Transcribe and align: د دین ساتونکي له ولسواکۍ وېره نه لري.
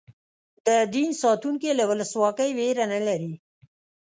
د 0.65 0.67
دین 0.93 1.09
ساتونکي 1.21 1.69
له 1.79 1.83
ولسواکۍ 1.91 2.49
وېره 2.57 2.85
نه 2.93 2.99
لري. 3.07 3.33